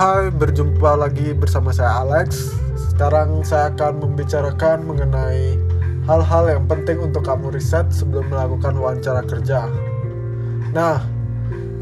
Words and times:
Hai, 0.00 0.32
berjumpa 0.32 0.96
lagi 0.96 1.36
bersama 1.36 1.76
saya 1.76 2.00
Alex. 2.00 2.56
Sekarang 2.72 3.44
saya 3.44 3.68
akan 3.68 4.00
membicarakan 4.00 4.88
mengenai 4.88 5.60
hal-hal 6.08 6.48
yang 6.48 6.64
penting 6.64 7.04
untuk 7.04 7.20
kamu 7.20 7.52
riset 7.52 7.84
sebelum 7.92 8.32
melakukan 8.32 8.80
wawancara 8.80 9.20
kerja. 9.28 9.68
Nah, 10.72 11.04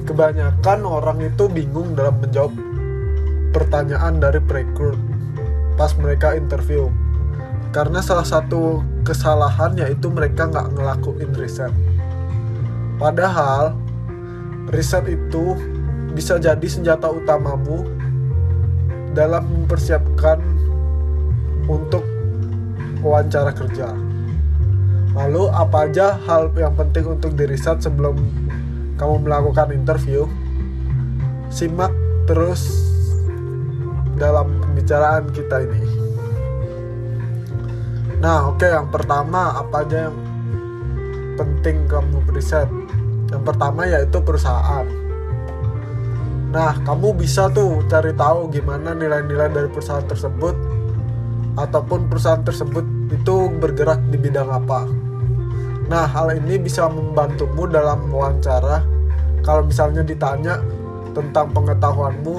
kebanyakan 0.02 0.82
orang 0.82 1.30
itu 1.30 1.46
bingung 1.46 1.94
dalam 1.94 2.18
menjawab 2.18 2.58
pertanyaan 3.54 4.18
dari 4.18 4.42
perekrut 4.42 4.98
pas 5.78 5.94
mereka 5.94 6.34
interview. 6.34 6.90
Karena 7.70 8.02
salah 8.02 8.26
satu 8.26 8.82
kesalahan 9.06 9.78
yaitu 9.78 10.10
mereka 10.10 10.50
nggak 10.50 10.74
ngelakuin 10.74 11.38
riset. 11.38 11.70
Padahal 12.98 13.78
riset 14.74 15.06
itu 15.06 15.54
bisa 16.18 16.34
jadi 16.42 16.66
senjata 16.66 17.14
utamamu 17.14 17.97
dalam 19.12 19.44
mempersiapkan 19.46 20.40
untuk 21.68 22.02
wawancara 23.04 23.52
kerja. 23.54 23.92
Lalu 25.16 25.50
apa 25.50 25.88
aja 25.88 26.14
hal 26.28 26.52
yang 26.54 26.74
penting 26.78 27.18
untuk 27.18 27.34
diriset 27.34 27.82
sebelum 27.82 28.16
kamu 29.00 29.26
melakukan 29.26 29.74
interview? 29.74 30.28
Simak 31.48 31.90
terus 32.28 32.88
dalam 34.20 34.60
pembicaraan 34.62 35.32
kita 35.32 35.64
ini. 35.64 35.82
Nah, 38.18 38.50
oke, 38.50 38.58
okay, 38.58 38.74
yang 38.74 38.90
pertama 38.90 39.62
apa 39.62 39.86
aja 39.86 40.10
yang 40.10 40.18
penting 41.38 41.86
kamu 41.86 42.18
riset? 42.34 42.66
Yang 43.30 43.42
pertama 43.46 43.86
yaitu 43.86 44.18
perusahaan. 44.18 45.07
Nah, 46.48 46.80
kamu 46.80 47.12
bisa 47.12 47.52
tuh 47.52 47.84
cari 47.92 48.16
tahu 48.16 48.48
gimana 48.48 48.96
nilai-nilai 48.96 49.52
dari 49.52 49.68
perusahaan 49.68 50.04
tersebut 50.08 50.56
ataupun 51.60 52.08
perusahaan 52.08 52.40
tersebut 52.40 52.84
itu 53.12 53.52
bergerak 53.60 54.00
di 54.08 54.16
bidang 54.16 54.48
apa. 54.48 54.88
Nah, 55.92 56.08
hal 56.08 56.32
ini 56.36 56.56
bisa 56.56 56.88
membantumu 56.88 57.68
dalam 57.68 58.08
wawancara 58.08 58.80
kalau 59.44 59.64
misalnya 59.64 60.00
ditanya 60.04 60.60
tentang 61.12 61.52
pengetahuanmu 61.52 62.36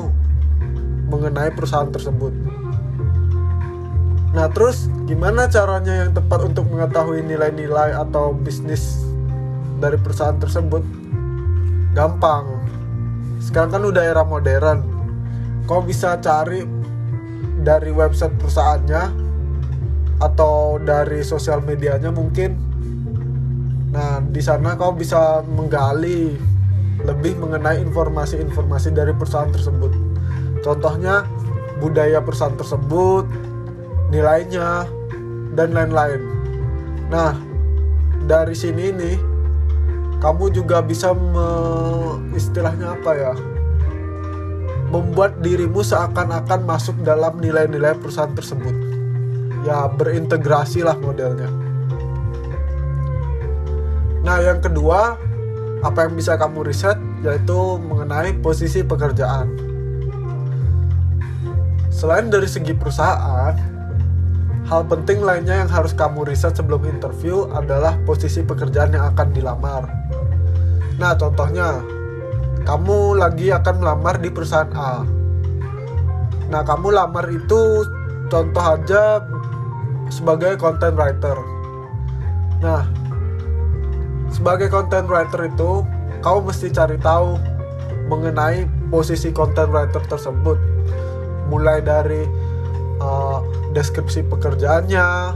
mengenai 1.10 1.50
perusahaan 1.54 1.90
tersebut. 1.90 2.34
Nah, 4.30 4.46
terus 4.54 4.86
gimana 5.10 5.50
caranya 5.50 6.06
yang 6.06 6.14
tepat 6.14 6.46
untuk 6.46 6.70
mengetahui 6.70 7.26
nilai-nilai 7.26 7.98
atau 7.98 8.30
bisnis 8.34 9.02
dari 9.82 9.98
perusahaan 9.98 10.38
tersebut? 10.38 10.86
Gampang. 11.98 12.59
Sekarang 13.40 13.72
kan 13.72 13.84
udah 13.88 14.04
era 14.04 14.24
modern. 14.28 14.84
Kau 15.66 15.82
bisa 15.82 16.20
cari 16.20 16.68
dari 17.60 17.92
website 17.92 18.36
perusahaannya 18.40 19.04
atau 20.20 20.78
dari 20.84 21.24
sosial 21.24 21.64
medianya 21.64 22.12
mungkin. 22.12 22.56
Nah, 23.90 24.22
di 24.22 24.44
sana 24.44 24.76
kau 24.78 24.94
bisa 24.94 25.42
menggali 25.48 26.36
lebih 27.04 27.40
mengenai 27.40 27.80
informasi-informasi 27.80 28.92
dari 28.92 29.16
perusahaan 29.16 29.50
tersebut. 29.50 29.92
Contohnya 30.60 31.24
budaya 31.80 32.20
perusahaan 32.20 32.60
tersebut, 32.60 33.24
nilainya 34.12 34.84
dan 35.56 35.72
lain-lain. 35.72 36.22
Nah, 37.08 37.34
dari 38.28 38.54
sini 38.54 38.92
nih 38.92 39.18
kamu 40.20 40.52
juga 40.52 40.84
bisa 40.84 41.16
me, 41.16 41.48
istilahnya 42.36 42.96
apa 42.96 43.12
ya? 43.16 43.34
membuat 44.90 45.38
dirimu 45.46 45.86
seakan-akan 45.86 46.66
masuk 46.66 46.98
dalam 47.06 47.38
nilai-nilai 47.38 47.94
perusahaan 48.02 48.34
tersebut. 48.34 48.74
Ya, 49.62 49.86
berintegrasi 49.86 50.82
lah 50.82 50.98
modelnya. 50.98 51.46
Nah, 54.26 54.42
yang 54.42 54.60
kedua, 54.60 55.14
apa 55.86 56.10
yang 56.10 56.14
bisa 56.18 56.36
kamu 56.36 56.68
riset 56.68 56.98
yaitu 57.22 57.78
mengenai 57.80 58.36
posisi 58.42 58.82
pekerjaan. 58.82 59.48
Selain 61.94 62.32
dari 62.32 62.48
segi 62.48 62.74
perusahaan, 62.74 63.54
Hal 64.70 64.86
penting 64.86 65.26
lainnya 65.26 65.66
yang 65.66 65.72
harus 65.74 65.98
kamu 65.98 66.30
riset 66.30 66.54
sebelum 66.54 66.86
interview 66.86 67.50
adalah 67.58 67.98
posisi 68.06 68.46
pekerjaan 68.46 68.94
yang 68.94 69.10
akan 69.18 69.34
dilamar. 69.34 69.90
Nah, 71.02 71.18
contohnya, 71.18 71.82
kamu 72.70 73.18
lagi 73.18 73.50
akan 73.50 73.82
melamar 73.82 74.22
di 74.22 74.30
perusahaan 74.30 74.70
A. 74.78 75.02
Nah, 76.54 76.62
kamu 76.62 76.94
lamar 76.94 77.26
itu 77.34 77.82
contoh 78.30 78.62
aja 78.62 79.26
sebagai 80.14 80.54
content 80.62 80.94
writer. 80.94 81.38
Nah, 82.62 82.86
sebagai 84.30 84.70
content 84.70 85.10
writer 85.10 85.50
itu, 85.50 85.82
kamu 86.22 86.54
mesti 86.54 86.70
cari 86.70 87.02
tahu 87.02 87.42
mengenai 88.06 88.70
posisi 88.94 89.34
content 89.34 89.74
writer 89.74 90.06
tersebut. 90.06 90.62
Mulai 91.50 91.82
dari 91.82 92.22
uh, 93.00 93.40
deskripsi 93.74 94.28
pekerjaannya 94.28 95.36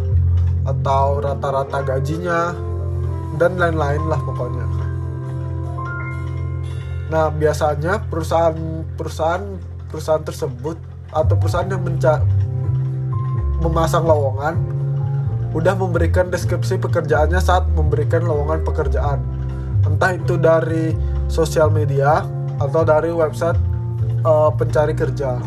atau 0.64 1.20
rata-rata 1.20 1.84
gajinya 1.84 2.56
dan 3.36 3.58
lain-lain 3.60 4.04
lah 4.08 4.20
pokoknya. 4.22 4.68
Nah 7.12 7.28
biasanya 7.34 8.00
perusahaan 8.08 8.56
perusahaan 8.96 9.44
perusahaan 9.92 10.24
tersebut 10.24 10.78
atau 11.14 11.36
perusahaan 11.38 11.70
yang 11.70 11.84
menca 11.84 12.24
memasang 13.62 14.04
lowongan 14.04 14.58
udah 15.54 15.78
memberikan 15.78 16.34
deskripsi 16.34 16.82
pekerjaannya 16.82 17.38
saat 17.38 17.70
memberikan 17.78 18.26
lowongan 18.26 18.66
pekerjaan 18.66 19.22
entah 19.86 20.18
itu 20.18 20.40
dari 20.40 20.98
sosial 21.30 21.70
media 21.70 22.26
atau 22.58 22.82
dari 22.82 23.14
website 23.14 23.60
uh, 24.26 24.50
pencari 24.50 24.98
kerja. 24.98 25.38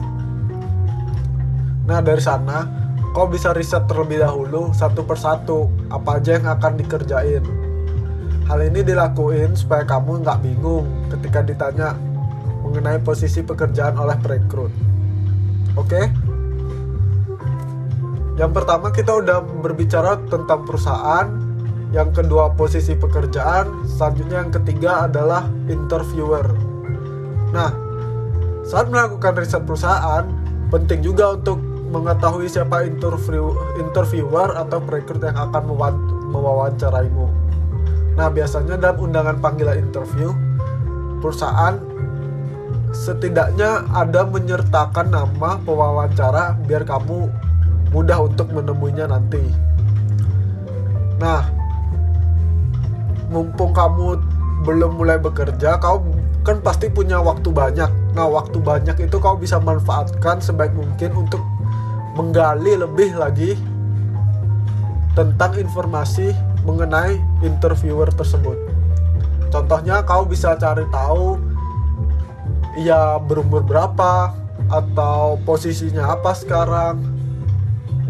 Nah 1.87 2.03
dari 2.03 2.19
sana 2.19 2.67
kau 3.15 3.31
bisa 3.31 3.55
riset 3.55 3.87
terlebih 3.89 4.21
dahulu 4.21 4.75
satu 4.75 5.07
persatu 5.07 5.71
apa 5.89 6.21
aja 6.21 6.37
yang 6.37 6.47
akan 6.51 6.77
dikerjain. 6.77 7.43
Hal 8.47 8.63
ini 8.63 8.83
dilakuin 8.83 9.55
supaya 9.59 9.87
kamu 9.87 10.23
nggak 10.23 10.39
bingung 10.43 10.87
ketika 11.11 11.43
ditanya 11.43 11.95
mengenai 12.63 12.99
posisi 13.03 13.43
pekerjaan 13.43 13.95
oleh 13.99 14.19
perekrut. 14.19 14.71
Oke? 15.79 16.11
Yang 18.37 18.53
pertama 18.53 18.93
kita 18.93 19.17
udah 19.17 19.41
berbicara 19.65 20.21
tentang 20.29 20.69
perusahaan, 20.69 21.27
yang 21.97 22.13
kedua 22.13 22.53
posisi 22.53 22.93
pekerjaan, 22.93 23.89
selanjutnya 23.89 24.45
yang 24.45 24.53
ketiga 24.53 25.09
adalah 25.09 25.49
interviewer. 25.73 26.45
Nah, 27.57 27.73
saat 28.67 28.93
melakukan 28.93 29.41
riset 29.41 29.65
perusahaan, 29.65 30.29
penting 30.69 31.01
juga 31.01 31.33
untuk 31.33 31.57
mengetahui 31.91 32.51
siapa 32.51 32.83
interview 32.83 33.55
interviewer 33.79 34.55
atau 34.59 34.83
perekrut 34.83 35.23
yang 35.23 35.39
akan 35.39 35.63
mewawancaraimu. 36.35 37.27
Nah, 38.17 38.29
biasanya 38.33 38.81
dalam 38.81 38.99
undangan 39.07 39.37
panggilan 39.39 39.79
interview, 39.79 40.33
perusahaan 41.21 41.77
setidaknya 42.91 43.85
ada 43.93 44.25
menyertakan 44.25 45.13
nama 45.13 45.61
pewawancara 45.63 46.57
biar 46.65 46.89
kamu 46.89 47.29
mudah 47.93 48.25
untuk 48.25 48.49
menemuinya 48.51 49.13
nanti. 49.13 49.45
Nah, 51.21 51.45
mumpung 53.29 53.77
kamu 53.77 54.17
belum 54.65 54.97
mulai 54.97 55.21
bekerja, 55.21 55.77
kau 55.79 56.03
kan 56.43 56.59
pasti 56.65 56.89
punya 56.89 57.21
waktu 57.21 57.53
banyak. 57.53 57.91
Nah, 58.17 58.27
waktu 58.33 58.59
banyak 58.59 58.97
itu 58.97 59.17
kau 59.21 59.37
bisa 59.37 59.61
manfaatkan 59.61 60.41
sebaik 60.41 60.73
mungkin 60.73 61.13
untuk 61.15 61.45
menggali 62.17 62.81
lebih 62.81 63.13
lagi 63.13 63.53
tentang 65.13 65.53
informasi 65.61 66.33
mengenai 66.65 67.21
interviewer 67.45 68.09
tersebut. 68.09 68.57
Contohnya 69.53 70.03
kau 70.03 70.25
bisa 70.25 70.57
cari 70.57 70.85
tahu 70.89 71.39
ia 72.77 73.17
berumur 73.21 73.65
berapa 73.65 74.33
atau 74.69 75.41
posisinya 75.47 76.17
apa 76.17 76.37
sekarang 76.37 77.01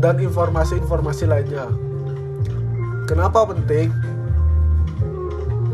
dan 0.00 0.19
informasi-informasi 0.19 1.25
lainnya. 1.29 1.69
Kenapa 3.06 3.47
penting? 3.47 3.93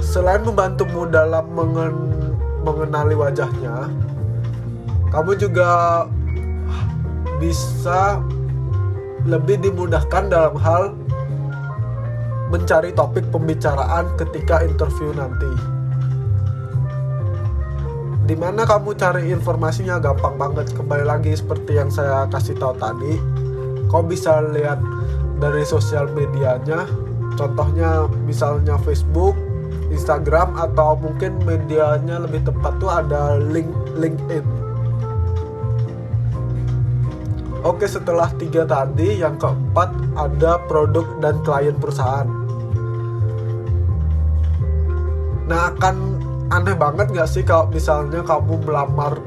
Selain 0.02 0.42
membantumu 0.44 1.08
dalam 1.08 1.48
mengen 1.54 1.94
mengenali 2.62 3.16
wajahnya, 3.16 3.88
kamu 5.10 5.34
juga 5.40 5.70
bisa 7.42 8.22
lebih 9.26 9.58
dimudahkan 9.58 10.30
dalam 10.30 10.54
hal 10.62 10.94
mencari 12.54 12.94
topik 12.94 13.26
pembicaraan 13.34 14.06
ketika 14.14 14.62
interview 14.62 15.10
nanti. 15.10 15.50
di 18.22 18.38
mana 18.38 18.62
kamu 18.62 18.94
cari 18.94 19.34
informasinya? 19.34 19.98
Gampang 19.98 20.38
banget. 20.38 20.70
Kembali 20.78 21.04
lagi 21.04 21.34
seperti 21.34 21.74
yang 21.74 21.90
saya 21.90 22.24
kasih 22.30 22.54
tahu 22.54 22.78
tadi. 22.78 23.18
Kau 23.90 24.00
bisa 24.00 24.40
lihat 24.54 24.78
dari 25.42 25.66
sosial 25.66 26.06
medianya. 26.14 26.86
Contohnya 27.34 28.06
misalnya 28.24 28.78
Facebook 28.86 29.34
Instagram 29.90 30.54
atau 30.54 30.96
mungkin 30.96 31.42
medianya 31.44 32.22
lebih 32.22 32.46
tepat 32.46 32.72
tuh 32.78 32.88
ada 32.88 33.36
link 33.36 33.68
LinkedIn 33.98 34.61
Oke 37.62 37.86
setelah 37.86 38.26
tiga 38.34 38.66
tadi 38.66 39.22
yang 39.22 39.38
keempat 39.38 39.94
ada 40.18 40.58
produk 40.66 41.06
dan 41.22 41.38
klien 41.46 41.78
perusahaan 41.78 42.26
Nah 45.46 45.70
akan 45.70 45.96
aneh 46.50 46.74
banget 46.74 47.14
gak 47.14 47.30
sih 47.30 47.46
kalau 47.46 47.70
misalnya 47.70 48.26
kamu 48.26 48.66
melamar 48.66 49.22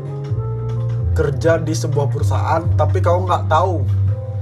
kerja 1.15 1.63
di 1.63 1.71
sebuah 1.71 2.11
perusahaan 2.11 2.59
tapi 2.75 2.99
kamu 2.99 3.23
nggak 3.23 3.47
tahu 3.47 3.87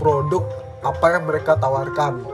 produk 0.02 0.42
apa 0.82 1.06
yang 1.14 1.24
mereka 1.30 1.54
tawarkan 1.54 2.26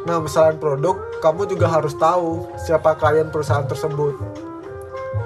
Nah, 0.00 0.16
misalnya 0.16 0.56
produk, 0.56 0.96
kamu 1.20 1.54
juga 1.54 1.70
harus 1.70 1.92
tahu 1.94 2.48
siapa 2.56 2.96
klien 2.96 3.28
perusahaan 3.28 3.68
tersebut. 3.68 4.16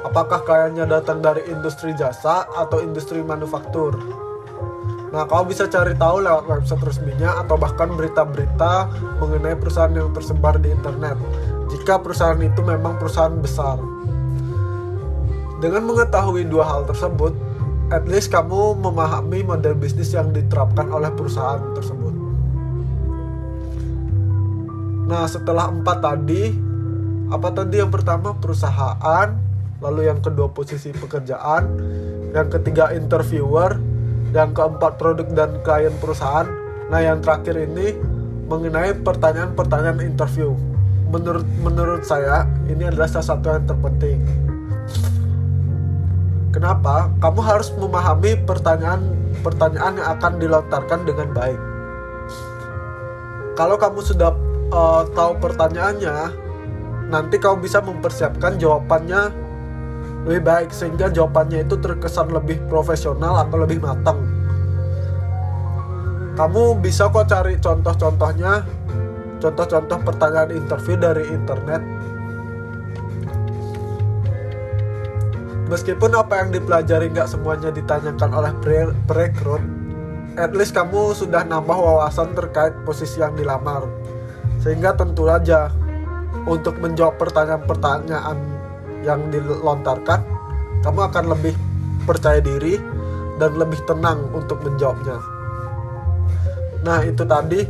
Apakah 0.05 0.45
kliennya 0.45 0.85
datang 0.85 1.23
dari 1.23 1.47
industri 1.49 1.97
jasa 1.97 2.45
atau 2.53 2.83
industri 2.83 3.25
manufaktur? 3.25 3.97
Nah, 5.15 5.31
kamu 5.31 5.55
bisa 5.55 5.71
cari 5.71 5.95
tahu 5.95 6.27
lewat 6.27 6.51
website 6.51 6.83
resminya 6.83 7.39
atau 7.39 7.55
bahkan 7.55 7.87
berita-berita 7.95 8.91
mengenai 9.23 9.55
perusahaan 9.55 9.95
yang 9.95 10.11
tersebar 10.11 10.59
di 10.59 10.75
internet. 10.75 11.15
Jika 11.71 12.03
perusahaan 12.03 12.43
itu 12.43 12.59
memang 12.67 12.99
perusahaan 12.99 13.31
besar. 13.39 13.79
Dengan 15.63 15.87
mengetahui 15.87 16.51
dua 16.51 16.67
hal 16.67 16.83
tersebut, 16.91 17.31
at 17.95 18.11
least 18.11 18.35
kamu 18.35 18.75
memahami 18.75 19.47
model 19.47 19.79
bisnis 19.79 20.11
yang 20.11 20.35
diterapkan 20.35 20.91
oleh 20.91 21.15
perusahaan 21.15 21.63
tersebut. 21.79 22.15
Nah, 25.07 25.31
setelah 25.31 25.71
empat 25.71 26.03
tadi, 26.03 26.51
apa 27.31 27.55
tadi 27.55 27.79
yang 27.79 27.95
pertama 27.95 28.35
perusahaan, 28.35 29.31
lalu 29.79 30.11
yang 30.11 30.19
kedua 30.19 30.51
posisi 30.51 30.91
pekerjaan, 30.91 31.71
yang 32.35 32.51
ketiga 32.51 32.91
interviewer, 32.91 33.94
yang 34.35 34.51
keempat 34.51 34.99
produk 34.99 35.25
dan 35.31 35.63
klien 35.63 35.95
perusahaan. 36.03 36.51
Nah, 36.91 37.01
yang 37.01 37.23
terakhir 37.23 37.55
ini 37.55 37.95
mengenai 38.51 38.99
pertanyaan-pertanyaan 39.01 40.03
interview. 40.03 40.53
Menurut 41.09 41.47
menurut 41.63 42.03
saya 42.03 42.43
ini 42.67 42.91
adalah 42.91 43.07
salah 43.07 43.39
satu 43.39 43.47
yang 43.55 43.65
terpenting. 43.65 44.19
Kenapa? 46.51 47.11
Kamu 47.23 47.41
harus 47.43 47.71
memahami 47.79 48.35
pertanyaan-pertanyaan 48.43 49.95
yang 50.03 50.09
akan 50.19 50.33
dilontarkan 50.43 51.01
dengan 51.07 51.29
baik. 51.35 51.61
Kalau 53.55 53.79
kamu 53.79 54.03
sudah 54.03 54.35
uh, 54.75 55.03
tahu 55.15 55.39
pertanyaannya, 55.39 56.35
nanti 57.11 57.39
kau 57.39 57.55
bisa 57.55 57.79
mempersiapkan 57.79 58.59
jawabannya 58.59 59.44
lebih 60.25 60.41
baik 60.41 60.71
sehingga 60.73 61.13
jawabannya 61.13 61.69
itu 61.69 61.77
terkesan 61.77 62.33
lebih 62.33 62.57
profesional 62.73 63.45
atau 63.45 63.61
lebih 63.61 63.85
matang. 63.85 64.25
Kamu 66.35 66.81
bisa 66.81 67.13
kok 67.13 67.31
cari 67.31 67.61
contoh-contohnya, 67.61 68.65
contoh-contoh 69.39 69.99
pertanyaan 70.03 70.51
interview 70.57 70.97
dari 70.99 71.25
internet. 71.31 71.83
Meskipun 75.69 76.11
apa 76.17 76.45
yang 76.45 76.51
dipelajari 76.51 77.13
nggak 77.13 77.29
semuanya 77.29 77.71
ditanyakan 77.71 78.31
oleh 78.35 78.53
perekrut, 79.07 79.63
at 80.41 80.57
least 80.57 80.75
kamu 80.75 81.15
sudah 81.15 81.45
nambah 81.47 81.77
wawasan 81.77 82.33
terkait 82.33 82.75
posisi 82.83 83.21
yang 83.21 83.37
dilamar. 83.37 83.87
Sehingga 84.65 84.97
tentu 84.97 85.29
saja 85.29 85.69
untuk 86.49 86.81
menjawab 86.81 87.21
pertanyaan-pertanyaan 87.21 88.64
yang 89.05 89.29
dilontarkan, 89.29 90.21
kamu 90.81 91.01
akan 91.13 91.25
lebih 91.37 91.55
percaya 92.09 92.41
diri 92.41 92.81
dan 93.37 93.55
lebih 93.55 93.79
tenang 93.85 94.27
untuk 94.33 94.61
menjawabnya. 94.65 95.19
Nah, 96.85 97.01
itu 97.05 97.25
tadi 97.25 97.65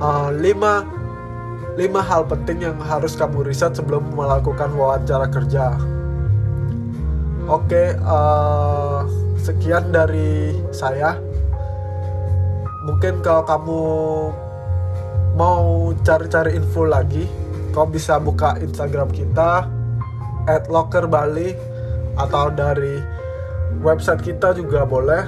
uh, 0.00 0.30
lima, 0.32 2.00
hal 2.00 2.24
penting 2.24 2.64
yang 2.64 2.76
harus 2.80 3.12
kamu 3.16 3.44
riset 3.44 3.76
sebelum 3.76 4.12
melakukan 4.16 4.72
wawancara 4.72 5.28
kerja. 5.28 5.76
Oke, 7.46 7.94
uh, 8.02 9.06
sekian 9.38 9.92
dari 9.94 10.56
saya. 10.72 11.20
Mungkin 12.86 13.20
kalau 13.20 13.42
kamu 13.44 13.82
mau 15.36 15.92
cari-cari 16.00 16.56
info 16.56 16.88
lagi 16.88 17.28
kau 17.76 17.84
bisa 17.84 18.16
buka 18.16 18.56
Instagram 18.56 19.12
kita 19.12 19.68
at 20.46 20.70
locker 20.70 21.06
Bali 21.06 21.54
atau 22.16 22.50
dari 22.50 23.02
website 23.84 24.22
kita 24.24 24.54
juga 24.56 24.86
boleh 24.88 25.26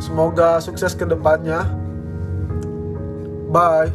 Semoga 0.00 0.56
sukses 0.64 0.96
ke 0.96 1.04
depannya. 1.04 1.68
Bye. 3.52 3.92